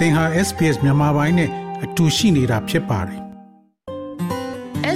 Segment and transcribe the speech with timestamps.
[0.00, 1.50] သင်ဟာ SPS မြန်မာပိုင်းနဲ့
[1.84, 3.20] အတူရှိနေတာဖြစ်ပါတယ်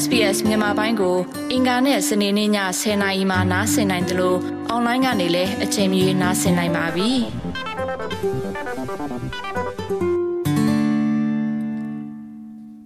[0.02, 1.16] SBS မြန်မာပိုင်းကို
[1.52, 2.50] အင်ကာနဲ့စနေနေ့ည
[2.80, 4.38] 10:00နာရီမှနားဆင်နိုင်တယ်လို့
[4.68, 7.10] အွန်လိုင်းကနေလည်းအချိန်မီနားဆင်နိုင်ပါပြီ။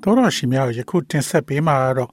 [0.02, 2.10] သောရရှိများယခုတင်ဆက်ပေးမှာတော့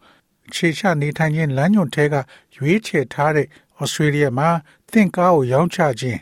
[0.53, 2.15] ခြေချနေထိုင်ခြင်းလမ်းညွန်ထဲက
[2.55, 3.47] ရွေးချယ်ထားတဲ့
[3.79, 4.49] ဩစတြေးလျမှာ
[4.91, 6.19] သင်ကားကိုရောင်းချခြင်း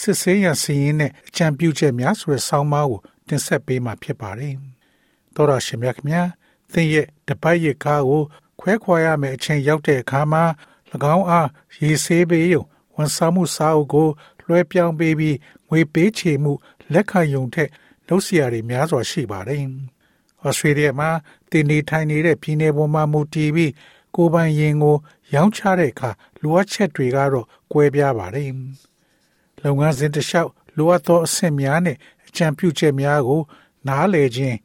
[0.00, 4.54] စစ်ဆေးရစီရင်နဲ့အကြံပြုချက်များဆိုတဲ့ဆောင်းပါးကို တင်ဆက်ပေးမှာဖြစ်ပါတယ်။
[5.34, 6.28] သောရရှိမြခင်များ
[6.72, 8.22] သင်ရဲ့တပတ်ရကားကို
[8.60, 10.44] ခွဲခွာရမယ့်အချိန်ရောက်တဲ့အခါမှာ၎
[11.16, 11.48] င်းအား
[11.80, 12.62] ရေဆေးပေးရုံ
[12.94, 14.08] ဝန်ဆောင်မှုစာအုပ်ကို
[14.46, 15.36] လွှဲပြောင်းပေးပြီး
[15.68, 16.52] ငွေပေးချေမှု
[16.92, 17.70] လက်ခံယုံထက်
[18.08, 19.64] လုပ်စီရတွေများစွာရှိပါတယ်။
[20.44, 21.10] ဩစတြေးလျမှာ
[21.50, 23.72] တင်နေထိုင်နေတဲ့ပြည်내ပေါ်မှာမူတည်ပြီး
[24.16, 24.96] ကိုပိုင်ရင်ကို
[25.34, 26.10] ရောင်းချတဲ့အခါ
[26.42, 28.50] လိုအပ်ချက်တွေကတော့ကွဲပြားပါတယ်။
[29.62, 33.42] လုပ်ငန်းစဉ်တစ်လျှောက်လိုအပ်သောအဆင့်များနဲ့အ ကြံပြုချက်များကို
[33.88, 34.56] နားလည်ခြင်း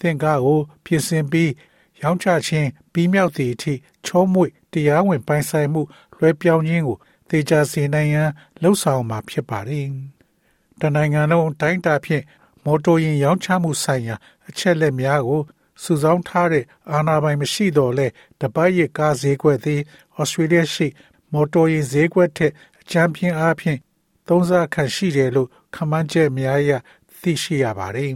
[0.00, 1.52] သင်ကားကို ပြင်ဆင်ပြီး
[2.00, 3.72] ရောင်းချခြင်းပြီးမြောက်သည့်အထိ
[4.04, 5.82] ချောမွေ့တရားဝင်ပိုင်ဆိုင်မှု
[6.16, 8.30] လွှဲပြောင်းခြင်းကိုသေချာစေနိုင်ရန်
[8.62, 9.86] လှုံ့ဆော်မှာဖြစ်ပါတယ်။
[10.80, 12.24] တနိုင်ငံလုံးတိုင်းတာဖြင့်
[12.64, 14.16] မော်တော်ယာဉ်ရောင်းချမှုဆိုင်ရာ
[14.48, 15.42] အချက်လက်များကို
[15.82, 18.06] စုဆောင်းထားတဲ့အာဏာပိုင်မရှိတော့လဲ
[18.40, 19.80] တပတ်ရကားဈေးကွက်သည်
[20.16, 20.86] ဩစတြေးလျရှိ
[21.32, 23.78] မော်တော်ယာဉ်ဈေးကွက်ထက်အချမ်းပြင်းအားဖြင့်
[24.28, 26.72] သုံးစားခန့်ရှိတယ်လို့ခန့်မှန်းချက်များအရ
[27.22, 28.12] သိရှိရပါတယ်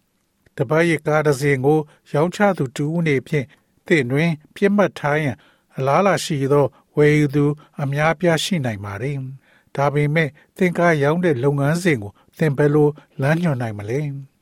[0.56, 1.78] ။တပတ်ရကားတစ်စင်းကို
[2.12, 3.46] ရောင်းချသူတူဦးနေဖြင့်
[3.86, 5.36] တင့်တွင် ပြစ်မှတ်ထားရန်
[5.76, 7.44] အလားလာရှိသောဝယ်ယူသူ
[7.82, 9.16] အများပြားရှိနိုင်ပါတယ်။
[9.76, 12.88] ဒါပေမဲ့သင်ကားရောင်းတဲ့လုပ်ငန်းစဉ်ကိုသင်ဘယ်လို
[13.20, 14.00] လမ်းညွှန်နိုင်မလဲ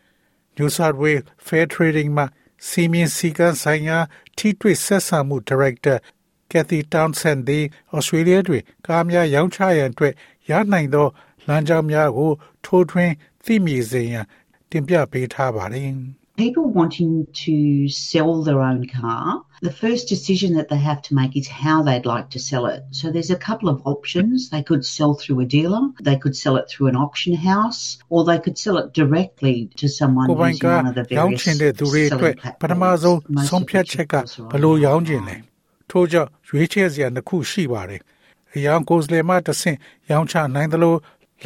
[0.56, 2.26] ။New South Wales Fair Trading မှာ
[2.68, 3.98] စီမင်းစည်းကမ်းဆိုင်ရာ
[4.36, 5.94] ထိတွေ့ဆက်ဆံမှုဒါရိုက်တာ
[6.50, 7.64] Kathy Townsend သည်
[7.96, 10.14] Australia တွင်ကားများရောင်းချရန်အတွက်
[10.50, 11.08] ရနိုင်သော
[11.46, 12.32] လမ်းကြောင်းများကို
[12.64, 13.14] ထိုးထွင်း
[13.45, 14.25] သိမြင်စေရန်
[14.71, 15.91] တင်ပြပေးထားပါတယ်။
[16.37, 21.35] people wanting to sell their own car, the first decision that they have to make
[21.35, 22.83] is how they'd like to sell it.
[22.91, 24.49] So there's a couple of options.
[24.51, 28.23] They could sell through a dealer, they could sell it through an auction house, or
[28.23, 31.41] they could sell it directly to someone ကိုယ်ပိုင် using က one of the ရောင်း various
[31.41, 33.01] ချင်တဲ့သူတွေအတွက် selling ပထမ platforms.
[33.03, 34.85] ဆုံး Most ဆုံး of ဖြတ် the ချက်က cheapest are ဘယ်လို online.
[34.85, 35.35] ရောင်းချင်လဲ
[35.91, 38.01] ထို့ကြောင့်ရွေးချယ်စရာတစ်ခုရှိပါတယ်
[38.55, 39.77] အယောင်ကိုယ်စလေမှတစ်ဆင့်
[40.11, 40.93] ရောင်းချနိုင်သလို၎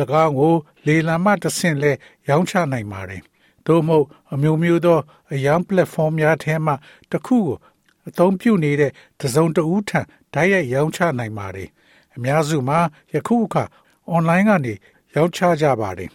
[0.03, 0.55] င်းကို
[0.87, 1.93] လေလံမှတစ်ဆင့်လဲ
[2.29, 3.23] ရောင်းချနိုင်ပါတယ်
[3.67, 4.99] သို့မဟုတ်အမျိုးမျိုးသော
[5.33, 6.73] အယောင် platform များထဲမှ
[7.11, 7.57] တစ်ခုကို
[8.09, 10.01] အသုံးပြုနေတဲ့တစ်စုံတစ်ဦးထံ
[10.35, 11.69] ဓာတ်ရိုက်ရောင်းချနိုင်ပါတယ်
[12.17, 12.79] အများစုမှာ
[13.15, 13.65] ယခုအခါ
[14.15, 14.75] online ကနေ
[15.15, 16.11] ရောင်းချကြပါတယ်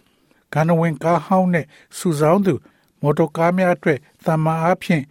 [0.54, 1.66] ကဏ္ဍဝင်ကားဟောင်းနဲ့
[1.98, 2.54] စုဆောင်းသူ
[3.02, 5.04] မော်တော်ကားများအတွက်တမန်အားဖြင့်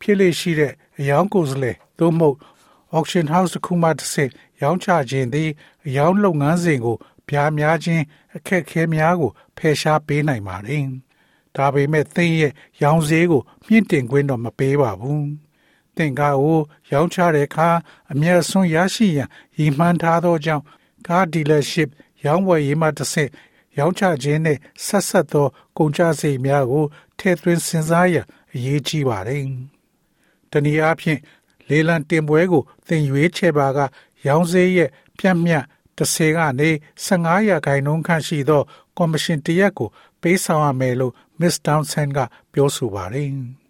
[0.00, 2.36] ဖြစ်လေရှိတဲ့အယောင်ကိုယ်စားလှယ်သို့မဟုတ်
[2.96, 4.30] auction house တစ်ခုမှတစ်ဆင့်
[4.62, 5.50] ရောင်းချခြင်းသည်
[5.86, 6.96] အယောင်လုပ်ငန်းစဉ်ကို
[7.28, 8.04] ပြားများခြင်း
[8.36, 10.84] အခက်အခဲများကိုဖယ်ရှားပေးနိုင်ပါတယ်။
[11.56, 12.52] ဒါပေမဲ့သင်ရဲ့
[12.82, 15.24] ရောင်းဈေးကိုမြင့်တင်ခွင့်တော့မပေးပါဘူး။
[15.96, 16.60] သင်ကားကို
[16.90, 17.68] ရောင်းချတဲ့အခါ
[18.12, 19.28] အမျက်ဆုံးရရှိရန်
[19.58, 20.64] ရည်မှန်းထားသောကြောင့်
[21.06, 21.88] ကား dealership
[22.24, 23.30] ရောင်းဝယ်ရေးမှတစ်ဆင့်
[23.78, 25.46] ရောင်းချခြင်းနဲ့ဆက်ဆက်သော
[25.78, 26.84] ကုန်ကျစရိတ်များကို
[27.18, 29.44] ထည့်သွင်းစဉ်းစားရန်အရေးကြီးပါတယ်။
[30.50, 31.20] တနည်းအားဖြင့်
[31.68, 33.78] လေလံတင်ပွဲကိုသင်ရွေးချယ်ပါက
[34.26, 35.64] ရောင်းစည်းရဲ့ပြတ်မြတ်
[35.97, 36.69] 30ကနေ
[37.05, 38.61] 15ရာခိုင်နှုန်းခန့်ရှိသော
[38.97, 39.89] ကော်မရှင်တရက်ကို
[40.21, 42.19] ပေးဆောင်ရမယ်လို့ Miss Townsend က
[42.53, 43.31] ပြောဆိုပါတယ်။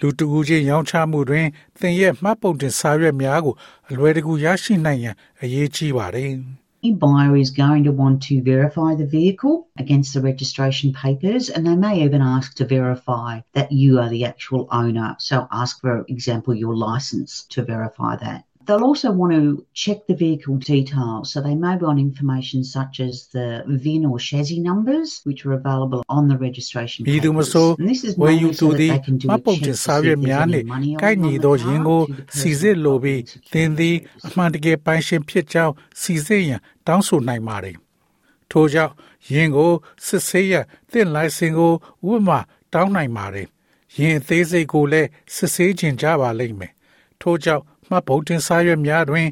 [0.00, 1.46] လူတူဦးချင်းရောင်းချမှုတွင်
[1.80, 3.54] သင်ရဲ့မှတ်ပုံတင်စာရွက်များကို
[3.90, 6.32] အလွယ်တကူရရှိနိုင်ရန်အရေးကြီးပါတယ်။
[6.82, 11.66] Any buyer is going to want to verify the vehicle against the registration papers, and
[11.66, 15.14] they may even ask to verify that you are the actual owner.
[15.18, 18.46] So, ask, for example, your license to verify that.
[18.66, 21.32] They'll also want to check the vehicle details.
[21.32, 26.04] So, they may want information such as the VIN or chassis numbers, which are available
[26.08, 27.52] on the registration မည်သူမ papers.
[27.52, 29.38] ဆို And this is ဝယ်ယူ mainly သူ so that သည် they can do မှ a
[29.38, 31.44] တ်ပုံ check တင် to စာ see ရွက် if there's များနှင့် any money ကိုက်ညီ owing on
[31.44, 33.52] သော the ယင်း car ကို to the စီစစ် person လိုပြီး involved.
[33.52, 33.96] သင်သည်
[34.26, 37.76] အမှန်တကယ်ပိုင်ရှင်ဖြစ်ကြောင်းစီစစ်ရန်တောင်းဆိုနိုင်ပါတယ်။
[38.50, 38.92] ထို့ကြောင့်
[39.32, 39.72] ယင်းကို
[40.06, 41.72] စစ်ဆေးရန်သင်လိုင်စင်ကို
[42.10, 42.38] ဥပမာ
[42.72, 43.46] တောင်းနိုင်ပါတယ်။
[43.98, 46.72] ယင်းအသေးစိတ်ကိုလည်းစစ်ဆေးခြင်းကြပါလိမ့်မယ်။
[47.22, 49.27] ထို့ကြောင့် မှတ်ပုံတင်စာရွက်များတွင်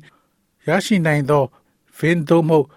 [0.68, 1.44] ရရှိနိုင်သော
[1.98, 2.68] VIN သို့မဟုတ်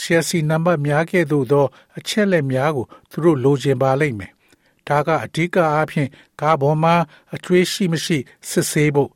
[0.00, 1.66] chassis number များကဲ့သို့သော
[1.98, 4.32] အချက်လက်များကိုသူတို့လိုချင်ပါလိမ့်မယ်။
[4.88, 6.08] ဒါကအဓိကအားဖြင့်
[6.40, 6.94] ကားပေါ်မှာ
[7.34, 8.18] အကျွေးရှိမရှိ
[8.50, 9.10] စစ်ဆေးဖို့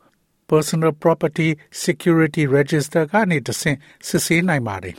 [0.51, 1.49] personal property
[1.85, 4.97] security register ကနေတဆင့်စစ်ဆေးနိုင်ပါတယ်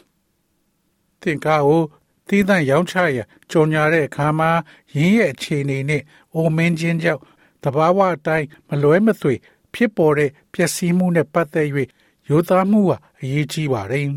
[1.21, 1.83] ။သင်ကားကို
[2.27, 4.49] သီးသန့်ရောင်းချရန်ကြုံညာတဲ့အခါမှာ
[4.95, 6.01] ရင်းရဲ့အခြေအနေနဲ့
[6.33, 7.21] အိုမင်းချင်းကြောင့်
[7.63, 9.35] တဘာဝအတိုင်းမလွဲမသွေ
[9.75, 11.67] ဖြစ်ပေါ်တဲ့ပျက်စီးမှုနဲ့ပတ်သက်၍
[12.29, 14.07] ရိုးသားမှုဟာအရေးကြီးပါတယ်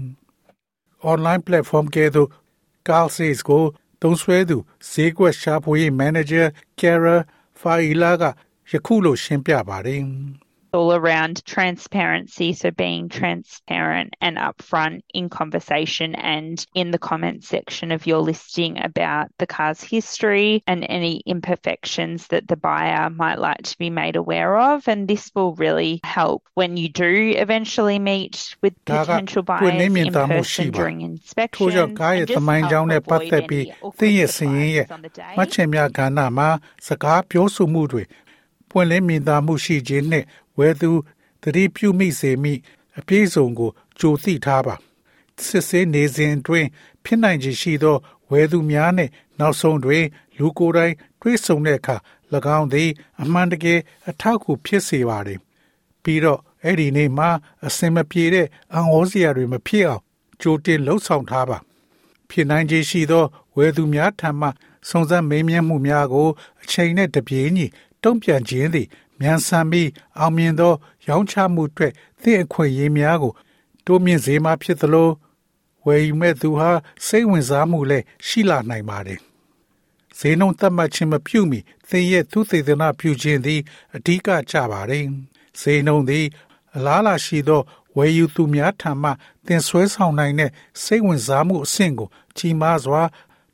[1.13, 2.29] ။online platform ကဲ့သို့
[2.87, 3.65] Carl Says ကို
[4.03, 4.57] သုံးစွဲသူ
[4.91, 6.45] ဈေးကွက်ရှာဖွေရေးမန်နေဂျာ
[6.81, 7.17] Kara
[7.61, 8.23] Faila က
[8.71, 10.03] ယခုလိုရှင်းပြပါတယ်။
[10.74, 12.54] all around transparency.
[12.54, 18.84] So being transparent and upfront in conversation and in the comment section of your listing
[18.84, 24.16] about the car's history and any imperfections that the buyer might like to be made
[24.16, 24.88] aware of.
[24.88, 30.72] And this will really help when you do eventually meet with potential buyers in person
[30.72, 31.58] during inspection.
[31.58, 33.66] ထို့ကြောင့်ကားရဲ့သမိုင်းကြောင်းနဲ့ပတ်သက်ပြီး
[34.00, 34.86] သင်ရဲ့စည်ရင်ရဲ့
[35.38, 36.50] မှတ်ချက်များကဏ္ဍမှာ
[36.88, 38.04] စကားပြောဆိုမှုတွေ
[38.70, 40.26] ပွင့်လင်းမြင်သာမှုရှိခြင်းနှင့်
[40.59, 40.91] ဝယ်သူ
[41.43, 42.55] သတိပြုမိစေမိ
[42.99, 44.75] အပြည့်စုံကိုကြိုသိထားပါ
[45.45, 46.67] စစ်ဆေးနေစဉ်တွင်
[47.05, 47.97] ဖြစ်နိုင်ခြေရှိသော
[48.31, 50.05] ဝယ်သူများနှင့်နောက်ဆုံးတွင်
[50.39, 51.97] လူကိုယ်တိုင်တွေ့ဆုံတဲ့အခါ၎
[52.59, 52.91] င်းသည်
[53.23, 55.41] အမှန်တကယ်အထောက်အကူဖြစ်စေပါသည်
[56.03, 57.31] ပြီးတော့အဲ့ဒီနေ့မှာ
[57.67, 60.03] အစင်မပြေတဲ့အံ့ဩစရာတွေမဖြစ်အောင်
[60.41, 61.59] ကြိုတင်လှုပ်ဆောင်ထားပါ
[62.31, 63.25] ဖြစ်နိုင်ခြေရှိသော
[63.57, 64.49] ဝယ်သူများထံမှ
[64.89, 66.29] စုံစမ်းမေးမြန်းမှုများကို
[66.63, 67.67] အချိန်နဲ့တပြေးညီ
[68.03, 68.87] တုံ့ပြန်ခြင်းသည်
[69.21, 69.89] မြန်ဆန်ပြီး
[70.19, 70.73] အောင်မြင်သော
[71.07, 71.93] ရောင်းချမှုအတွက်
[72.23, 73.33] သင့်အခွင့်အရေးများကို
[73.87, 75.09] တိုးမြင့်စေမှာဖြစ်သလို
[75.87, 76.71] ဝယ်ယူမဲ့သူဟာ
[77.07, 79.21] စိတ်ဝင်စားမှုလည်းရှိလာနိုင်ပါတယ်။
[80.19, 83.61] ဈေးနှုန်းသတ်မှတ်ခြင်းမပြုမီသင်ရဲ့သူသေသနာပြုခြင်းသည်
[83.97, 85.05] အဓိကကျပါတယ်။
[85.61, 86.27] ဈေးနှုန်းသည်
[86.77, 87.63] အလားလာရှိသော
[87.97, 89.11] ဝယ်ယူသူများထံမှ
[89.47, 90.51] သင်ဆွဲဆောင်နိုင်တဲ့
[90.83, 93.03] စိတ်ဝင်စားမှုအဆင့်ကို ကြီးမားစွာ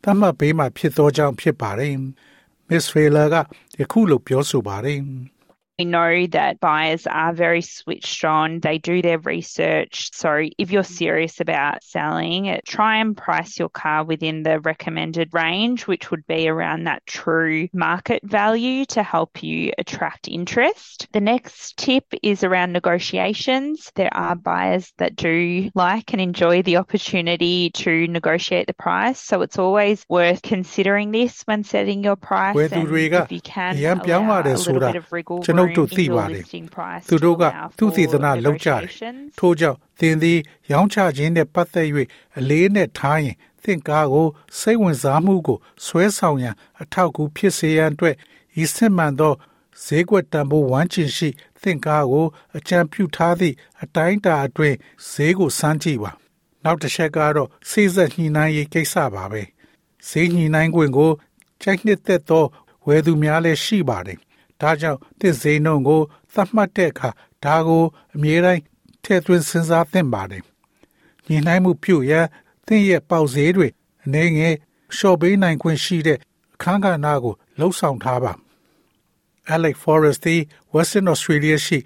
[0.03, 1.95] သတ်မှတ်ပေးမှဖြစ်သောကြောင့်ဖြစ်ပါတယ်။
[2.69, 3.37] Miss Failer က
[3.79, 5.01] ယခုလိုပြောဆိုပါတယ်။
[5.79, 8.61] We know that buyers are very switched on.
[8.61, 10.11] They do their research.
[10.13, 15.89] So if you're serious about selling, try and price your car within the recommended range,
[15.89, 21.09] which would be around that true market value to help you attract interest.
[21.13, 23.91] The next tip is around negotiations.
[23.97, 29.19] There are buyers that do like and enjoy the opportunity to negotiate the price.
[29.21, 32.55] So it's always worth considering this when setting your price.
[32.73, 36.45] And if you can allow a little bit of wriggle ုပ်တို့သိပါတယ်
[37.09, 37.43] သူတို့က
[37.79, 38.83] သူသေသနာလောက်ကြတယ်
[39.39, 40.39] ထို့ကြောင့်သင်သည်
[40.73, 41.89] ရောင်းချခြင်းနဲ့ပတ်သက်၍
[42.39, 44.29] အလေးနဲ့ထားရင်သင်ကားကို
[44.59, 48.15] စိတ်ဝင်စားမှုကိုဆွဲဆောင်ရန်အထောက်အကူဖြစ်စေရန်အတွက်
[48.63, 49.35] ဤစစ်မှန်သော
[49.85, 51.29] ဈေးကွက်တန်ဖိုးဝမ်းကျင်ရှိ
[51.63, 52.27] သင်ကားကို
[52.57, 54.77] အကြံပြုထားသည့်အတိုင်းအတာအတွင်း
[55.11, 56.11] ဈေးကိုစမ်းကြည့်ပါ
[56.65, 59.43] နောက်တစ်ချက်ကတော့စေ့စပ်ညှိနှိုင်းရေးကိစ္စပါပဲ
[60.09, 61.11] ဈေးညှိနှိုင်းခွင့်ကို
[61.63, 62.45] ကြိုက်နှစ်သက်သော
[62.87, 64.19] ဝယ်သူများလည်းရှိပါတယ်
[64.61, 66.01] ဒါကြောင့်တစ်စိနှုံကို
[66.33, 67.11] သတ်မှတ်တဲ့အခါ
[67.45, 67.85] ဒါကို
[68.15, 68.63] အမြဲတမ်း
[69.05, 70.43] ထည့်သွင်းစဉ်းစားသင့်ပါတယ်။
[71.29, 72.27] ညီနိုင်မှုပြုရန်
[72.67, 73.69] သင်ရဲ့ပေါက်ဈေးတွေ
[74.05, 74.55] အနေငယ်
[74.97, 76.19] လျှော့ပေးနိုင်ခွင့်ရှိတဲ့
[76.55, 78.33] အခန်းကဏ္ဍကိုလှုပ်ဆောင်ထားပါ။
[79.55, 80.41] Alex Forrest သည်
[80.75, 81.79] Western Australia ရှိ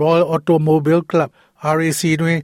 [0.00, 1.30] Royal Automobile Club
[1.76, 2.38] RAC တွင်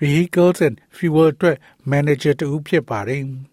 [0.00, 1.56] Vehicles and Fuel အတွက်
[1.90, 3.22] Manager တူဖြစ်ပါတယ်။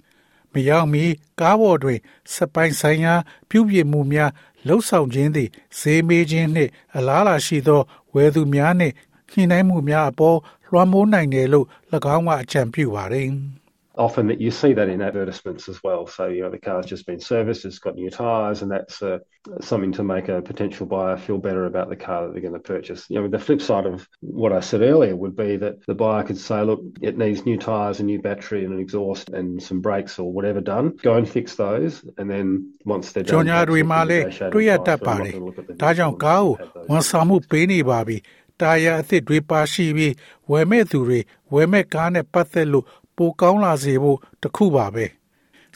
[0.53, 1.03] မရောက်မီ
[1.39, 1.99] ကားပေါ်တွင်
[2.33, 3.13] စပိုင်ဆိုင်ရာ
[3.49, 4.31] ပြုပြင်မှုများ
[4.67, 5.49] လှုပ်ဆောင်ခြင်းသည်
[5.79, 7.81] ဈေးမေးခြင်းနှင့် အလားအလာရှိသော
[8.13, 8.93] ဝယ်သူများနှင့်
[9.31, 10.37] ညှိနှိုင်းမှုများအပေါ်
[10.71, 11.67] လွှမ်းမိုးနိုင်တယ်လို့၎
[12.15, 13.27] င်းကအကြံပြုပါတယ်။
[13.98, 16.06] often that you see that in advertisements as well.
[16.06, 19.18] So, you know, the car's just been serviced, it's got new tyres, and that's uh,
[19.60, 22.60] something to make a potential buyer feel better about the car that they're going to
[22.60, 23.06] purchase.
[23.08, 26.24] You know, the flip side of what I said earlier would be that the buyer
[26.24, 29.80] could say, look, it needs new tyres, a new battery, and an exhaust, and some
[29.80, 30.96] brakes or whatever done.
[31.02, 33.32] Go and fix those, and then once they're done,
[33.70, 34.24] တွေမှာလည်း
[34.54, 35.32] တွေ့ရတတ်ပါတယ်။
[35.82, 36.50] ဒါကြောင့်ကားကို
[36.90, 38.16] ဝန်ဆောင်မှုပေးနေပါပြီ။
[38.62, 40.12] တာယာအသစ်တွေပါရှိပြီး
[40.50, 41.20] ဝယ်မဲ့သူတွေ
[41.54, 42.84] ဝယ်မဲ့ကားနဲ့ပတ်သက်လို့
[43.19, 45.05] ပိုကောင်းလာစေဖို့တခုပါပဲ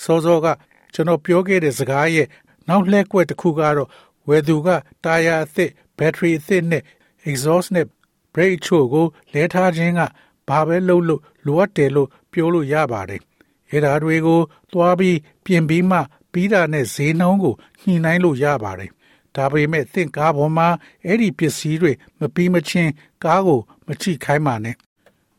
[0.03, 0.47] စောစောက
[0.93, 2.27] ကျွန်တော်ပြောခဲ့တဲ့စကားရဲ့
[2.69, 3.89] နောက်လှည့်ကွက်တစ်ခုကတော့
[4.27, 4.67] ဝယ်သူက
[5.03, 6.83] တာယာအသစ်ဘက်ထရီအသစ်နဲ့
[7.29, 7.88] exhaust နဲ့
[8.33, 10.01] brake ချို့ကိုလဲထားခြင်းက
[10.50, 13.21] ဘာပဲလုပ်လို့လိုအပ်တယ်လို့ပြောလို့ရပါတယ်
[13.69, 14.39] အဲ့ဒါတွေကို
[14.71, 16.00] သွားပြီးပြင်ပြီးမှ
[16.31, 18.91] ပြီးတာနဲ့ဈေးနှုန်းကိုညှိနှိုင်းလို့ရပါတယ်
[19.35, 20.67] ဒါပေမဲ့သင်ကားပေါ်မှာ
[21.05, 22.91] အဲ့ဒီပစ္စည်းတွေမပြီးမချင်း
[23.23, 24.75] ကားကိုမချိခိုင်းပါနဲ့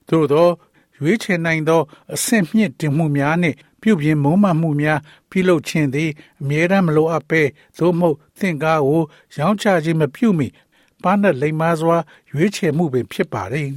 [0.08, 0.52] သို့တော့
[1.04, 1.80] ရွေးချယ်နိုင်သော
[2.14, 7.42] အဆင့်မြင့်တင်မှုများနှင့်ပြုပြင်မုံမှမှုများပြုလုပ်ခြင်းသည်အမြဲတမ်းမလိုအပ်ပဲ
[7.78, 9.02] သို့မဟုတ်သင်ကားကို
[9.36, 10.48] ရောင်းချခြင်းမပြုမီ
[11.02, 11.96] ပါနလိမ္မာစွာ
[12.32, 13.70] ရွေးချယ်မှုပင်ဖြစ်ပါသည်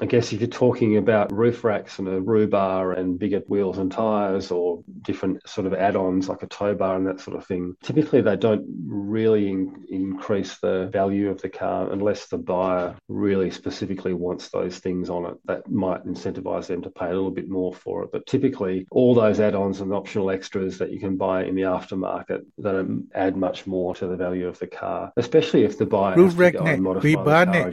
[0.00, 3.78] I guess if you're talking about roof racks and a roo bar and bigger wheels
[3.78, 7.46] and tyres or different sort of add-ons like a tow bar and that sort of
[7.46, 12.96] thing, typically they don't really in- increase the value of the car unless the buyer
[13.08, 15.36] really specifically wants those things on it.
[15.44, 18.10] That might incentivise them to pay a little bit more for it.
[18.10, 22.44] But typically all those add-ons and optional extras that you can buy in the aftermarket
[22.60, 26.36] don't add much more to the value of the car, especially if the buyer roof
[26.36, 27.64] rack နဲ့ rebar နဲ့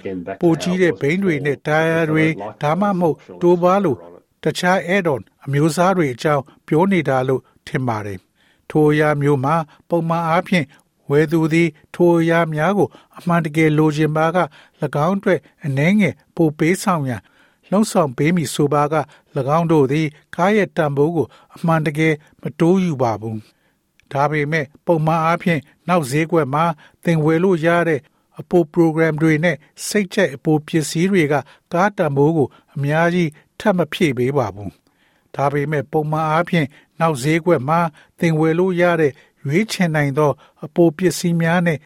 [0.43, 2.15] ပိုကြီးတဲ့ဘိန်းတွေနဲ့ tire တွေ ေ
[2.62, 3.98] ဒါမှမဟုတ်တိုးပါလို့
[4.42, 8.18] တခြား add-on အမျိုးအစားတွေအကြောင်းပြောနေတာလို့ထင်ပါတယ်။
[8.70, 9.54] ထိုအရာမျိုးမှာ
[9.88, 10.66] ပုံမှန်အားဖြင့်
[11.10, 14.38] ဝယ်သူသည် ထိုအရာများကို အမှန်တကယ်လိုချင်ပါက၎
[15.06, 17.22] င်းအတွက်အနှဲငယ်ပိုပေးဆောင်ရန်
[17.70, 18.96] လှုံ့ဆော်ပေးမည်ဆိုပါက၎
[19.58, 20.06] င်းတို့သည်
[20.36, 23.38] ကားရဲ့တန်ဖိုးကို အမှန်တကယ်မတိုးယူပါဘူး။
[24.12, 26.64] ဒါပေမဲ့ပုံမှန်အားဖြင့်နောက်ဈေးကွက်မှာ
[27.04, 28.00] သင်ဝယ်လို့ရတဲ့
[28.40, 29.56] အပို program တွေနဲ့
[29.88, 31.34] စိတ်ချက်အပိုပစ္စည်းတွေက
[31.72, 34.70] ကားတန်ဖိုးကိုအများကြီးထပ်မဖြည့်ပေးပါဘူး။
[35.34, 36.66] ဒါပေမဲ့ပုံမှန်အားဖြင့်
[37.00, 37.80] နောက်ဈေးကွက်မှာ
[38.18, 39.12] သင်ဝယ်လို့ရတဲ့
[39.44, 40.32] ရွေးချယ်နိုင်သော
[40.64, 41.78] အပိုပစ္စည်းများနဲ့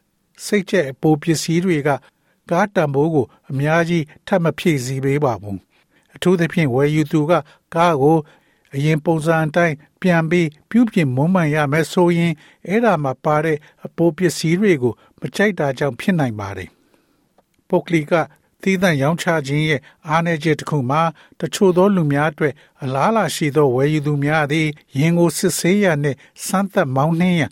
[0.47, 1.89] စိတ်ချက်အပိုပစ္စည်းတွေက
[2.51, 5.59] ကားတန်ဖိုးကိုအများကြီးထပ်မဖြည့်ဆည်းပေးပါဘူး။
[6.15, 7.33] အထူးသဖြင့်ဝယ်ယူသူက
[7.75, 8.17] ကားကို
[8.75, 12.33] အရင်ပုံစံအတိုင်းပြန်ပြီးပြုပြင်မွမ်းမံရမယ်ဆိုရင်
[12.69, 16.69] အဲ့ဒါမှာပါတဲ့အပိုပစ္စည်းတွေကိုမကြိုက်တာကြောင့်ဖြစ်နိုင်ပါတယ်။
[17.69, 18.13] ပုတ်ကလီက
[18.63, 21.03] သီးသန့်ရောင်းချခြင်းရဲ့အားနည်းချက်တစ်ခုမှာ
[21.41, 27.51] တချို့သောလူများအတွက်အလားအလာရှိသောဝယ်ယူသူများသည်ရင်ကိုစစ်ဆေးရနှင့်စမ်းသပ်မောင်းနှင်းရန်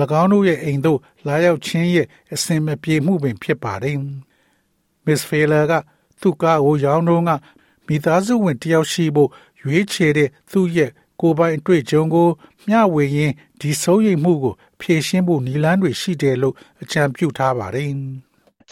[0.20, 3.96] ၎င်းတို့ရဲ့အိမ်သို့လာရောက်ခြင်းရဲ့အစင်မပြေမှုပင်ဖြစ်ပါတယ်။
[5.04, 5.72] Miss Failer က
[6.20, 7.30] သူ့ကားကိုရောင်းတော့က
[7.86, 9.30] မိသားစုဝင်တယောက်ရှိဖို့
[9.62, 12.28] ရွေးချယ်တဲ့သူ့ရဲ့ကိုယ်ပိုင်အတွေ့အကြုံကို
[12.68, 17.90] မျှဝေရင်းဒီစိုးရိမ်မှုကို ဖြေရှင်းဖို့နည်းလမ်းတွေရှိတယ်လို့အကြံပြုထားပါတယ်။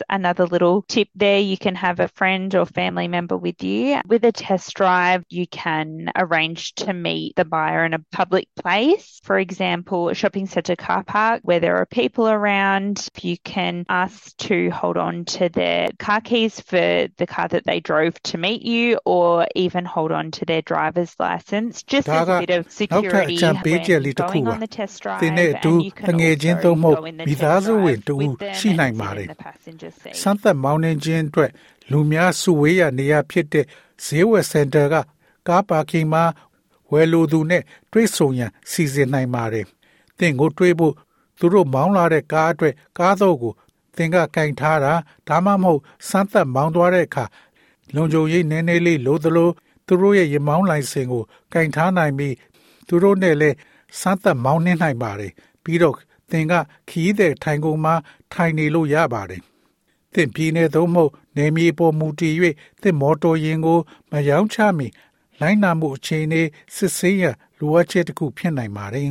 [0.09, 1.39] another little tip there.
[1.39, 4.01] You can have a friend or family member with you.
[4.07, 9.21] With a test drive, you can arrange to meet the buyer in a public place.
[9.23, 13.09] For example, a shopping centre car park where there are people around.
[13.21, 17.81] You can ask to hold on to their car keys for the car that they
[17.81, 22.41] drove to meet you or even hold on to their driver's license just as a
[22.41, 27.17] bit of security when going on the test drive and you can also go in
[27.17, 29.86] the test drive with them and in the passenger
[30.21, 31.51] စမ်းသက်မောင်းနှင်းခြင်းအတွက်
[31.91, 33.67] လူများစုဝေးရနေရဖြစ်တဲ့
[34.05, 34.95] ဈေးဝယ်စင်တာက
[35.49, 36.25] ကားပါကင်မှာ
[36.93, 37.63] ဝယ်လိုသူနဲ့
[37.93, 39.67] တွေ့ဆုံရန်စီစဉ်နိုင်ပါတယ်။
[40.19, 40.95] သင်ကိုတွေ့ဖို့
[41.39, 43.53] သူတို့မောင်းလာတဲ့ကားအတွက်ကားတော့ကို
[43.97, 44.93] သင်ကကင်ထားတာ
[45.29, 47.25] ဒါမှမဟုတ်စမ်းသက်မောင်းသွားတဲ့အခါ
[47.95, 49.51] လုံခြုံရေးနည်းနည်းလေးလိုသလို
[49.87, 52.35] သူတို့ရဲ့ရမောင်းလိုင်စင်ကိုကင်ထားနိုင်ပြီး
[52.89, 53.57] သူတို့နဲ့လည်း
[54.01, 55.33] စမ်းသက်မောင်းနှင်းနိုင်ပါတယ်
[55.65, 55.97] ပြီးတော့
[56.31, 56.53] သင်က
[56.91, 57.95] ခီးတဲ့ထိုင်ကုန်မှာ
[58.33, 59.43] ထိုင်နေလို့ရပါတယ်
[60.17, 62.35] သင်ပြည်နယ်သို့မဟုတ်နယ်မြေပေါ်မူတည်၍
[62.83, 63.79] သင်မော်တော်ယာဉ်ကို
[64.11, 64.87] မရောင်းချမီ
[65.41, 66.43] လိုင်းနာမှုအခြေအနေ
[66.77, 67.25] စစ်ဆေးရ
[67.59, 69.11] လိုအပ်ချက်တစ်ခုဖြစ်နိုင်ပါတယ်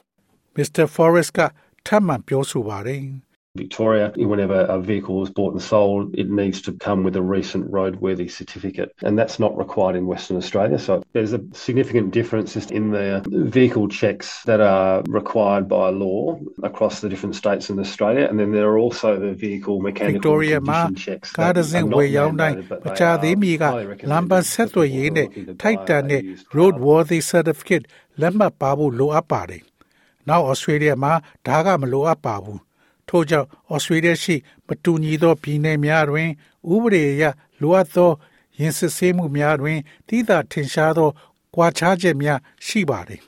[0.54, 0.84] ။Mr.
[0.94, 1.40] Forrest က
[1.86, 3.02] ထပ်မံပြောဆိုပါတယ်။
[3.55, 7.71] Victoria, whenever a vehicle is bought and sold, it needs to come with a recent
[7.71, 10.77] roadworthy certificate, and that's not required in Western Australia.
[10.77, 16.99] So there's a significant difference in the vehicle checks that are required by law across
[16.99, 20.95] the different states in Australia, and then there are also the vehicle mechanical Victoria condition
[20.95, 22.55] checks ကားတစ်စင်းဝယ်ရောက်တိုင်း
[22.85, 23.63] မချသေးမီက
[24.11, 25.27] လမ်းပန်းဆက်သွယ်ရေးနဲ့
[25.61, 26.21] ထိုက်တန်တဲ့
[26.57, 27.85] roadworthy certificate
[28.21, 29.61] လက်မှတ်ပါဖို့လိုအပ်ပါတယ်။
[30.29, 31.13] နောက် Australia မှာ
[31.47, 32.59] ဒါကမလိုအပ်ပါဘူး။
[33.10, 34.36] ထို့ကြောင့်ဩစတြေးလျရှိ
[34.66, 36.30] မတူညီသောပြည်နယ်များတွင်
[36.72, 37.24] ဥပဒေအရ
[37.60, 38.10] လိုအပ်သော
[38.58, 41.10] ယင်စစ်ဆေးမှုများတွင်တိသာထင်ရှားသော
[41.54, 43.22] ကွာခြားချက်များရှိပါသည်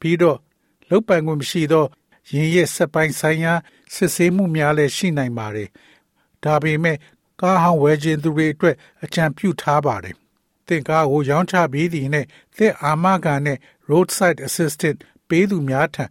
[0.00, 0.38] ပြီးတော့
[0.90, 1.86] လုတ်ပိုင်ခွင့်မရှိသော
[2.32, 3.54] ယင်ရဲ့စက်ပိုင်းဆိုင်ရာ
[3.94, 5.68] စစ်ဆေးမှုများလည်းရှိနိုင်ပါတယ်
[6.44, 6.96] ဒါပေမဲ့
[7.40, 10.16] ကားဟောင်းဝယ်ခြင်းသူတွေအတွက်အကြံပြုထားပါတယ်
[10.66, 12.26] သင်ကားကိုရောင်းချပြီးသည်နဲ့
[12.56, 13.58] သင်အာမခံနဲ့
[13.90, 14.98] roadside assistant
[15.28, 16.04] ပေးသူများထံ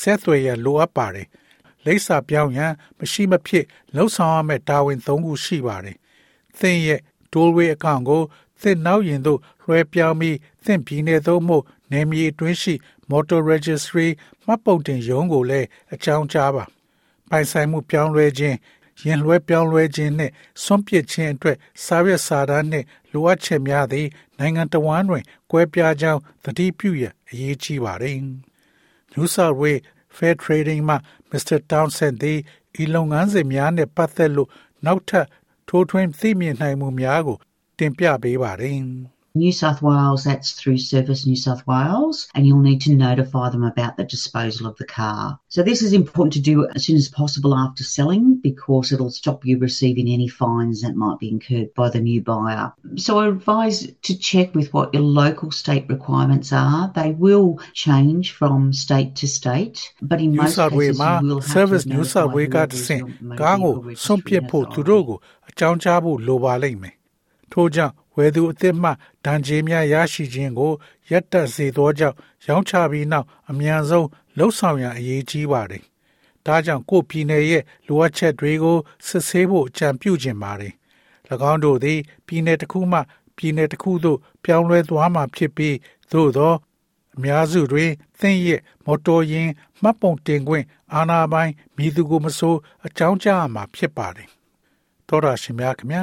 [0.00, 1.28] ဆက်သွယ်ရလိုအပ်ပါတယ်။
[1.84, 3.64] လိပ်စာပြောင်းရန်မရှိမဖြစ်
[3.94, 5.96] လှုပ်ဆောင်ရမယ့်တာဝန်၃ခုရှိပါတယ်။
[6.58, 7.00] သင်ရဲ့
[7.32, 8.22] tollway အကောင့်ကို
[8.60, 11.56] သင်နောက်ရင်သို့လွှဲပြောင်းပြီးသင်ပြည်နယ်သို့မှ
[11.90, 12.74] နယ်မြေအတွင်းရှိ
[13.10, 14.08] motor registry
[14.44, 16.64] မှတ်ပုံတင်ရုံးကိုလည်းအကြောင်းကြားပါ။
[17.30, 18.56] ပိုင်ဆိုင်မှုပြောင်းလဲခြင်း
[19.02, 24.06] ရင်လွှဲပြောင်းလဲခြင်းနှင့်ဆွန့်ပစ်ခြင်းအတွက်စာရွက်စာတမ်းနှင့်လိုအပ်ချက်များသည်
[24.38, 28.16] နိုင်ငံတော်ဝန်တွင်ကွဲပြားကြောင်းသတိပြုရန်အရေးကြီးပါတယ်။
[29.12, 29.82] New South Wales
[30.16, 30.96] Fair Trading မှ
[31.30, 31.58] Mr.
[31.70, 32.38] Townsend သည်
[32.82, 34.50] ဤလုပ်ငန်းစဉ်များနှင့်ပတ်သက်လို့
[34.86, 35.26] နောက်ထပ်
[35.68, 37.38] ထိုးထွင်းသိမြင်နိုင်မှုများကို
[37.78, 38.78] တင်ပြပေးပါတယ်။
[39.35, 43.63] New South Wales, that's through Service New South Wales, and you'll need to notify them
[43.63, 45.39] about the disposal of the car.
[45.49, 49.45] So, this is important to do as soon as possible after selling because it'll stop
[49.45, 52.73] you receiving any fines that might be incurred by the new buyer.
[52.95, 56.91] So, I advise to check with what your local state requirements are.
[56.95, 61.27] They will change from state to state, but in New most South cases, Wales you
[61.27, 63.73] will have Service to New South notify Wales က whoever တ is ဆင့် your ကားကို
[63.75, 64.89] motor ဆွန့်ပစ် registering ဖို့သူ authority.
[64.89, 65.17] တို့ကို
[65.49, 66.95] အကြောင်းကြားဖို့လိုပါလိမ့်မယ်။
[67.53, 68.90] ထို့ကြောင့် ဝယ်သူအသစ်မှ
[69.24, 70.72] ဒဏ်ကြေးများရရှိခြင်းကို
[71.10, 72.16] ရပ်တန့်စေသောကြောင့်
[72.46, 75.82] ရောင်းချပြီးနောက်အမြန်ဆုံးလှုပ်ဆောင်ရန်အရေးကြီးပါတယ်။
[76.46, 80.72] ဒါကြောင့်ကိုယ့်ပြည်နယ်ရဲ့လိုအပ်ချက်တွေကိုစစ်ဆေးဖို့အကြံပြုခြင်းပါတယ်။၎
[81.50, 83.00] င်းတို့သည်ပြည်နယ်တစ်ခုမှ
[83.36, 85.76] ပြည်နယ်တစ်ခုသို့ပြောင်းလဲသွားမှာဖြစ်ပြီး
[86.12, 86.54] သို့သော
[87.16, 87.90] အများစုတွင်
[88.20, 89.50] သင်ရဲ့မော်တော်ယာဉ်
[89.82, 92.54] မှတ်ပုံတင်ခွင့်အာဏာပိုင်မိသူကိုမဆို
[92.86, 94.28] အကြောင်းကြားမှာဖြစ်ပါတယ်။
[95.08, 96.02] သောတာရှင်များခင်ဗျာ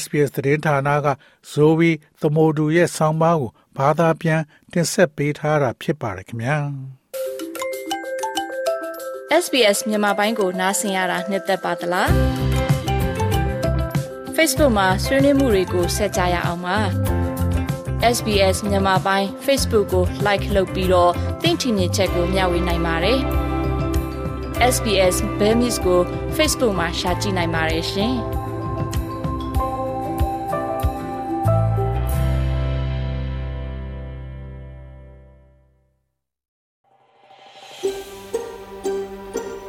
[0.00, 1.06] SBS သတင်းဌာနက
[1.50, 1.90] ဇိုဝီ
[2.20, 6.58] သမုဒူရဲ့ဆောင်းပါးကိုဘာသာပြန်တင်ဆက်ပေးထားတာဖြစ်ပါတယ်ခင်ဗျာ
[9.44, 12.10] SBS မြန်မာပိုင်းကိုနားဆင်ရတာနှစ်သက်ပါတလား
[14.36, 16.78] Facebook မှာဆွေးနွေးမှုတွေကိုဆက်ကြရအောင်ပါ
[18.16, 21.12] SBS မြန်မာပိုင်း Facebook ကို like လုပ်ပြီးတော့
[21.42, 23.18] သင်ချင်တဲ့ချက်ကိုမျှဝေနိုင်ပါတယ်
[24.74, 26.00] SBS Bemis ကို
[26.36, 28.14] Facebook မှာ share ကြည့်နိုင်ပါတယ်ရှင်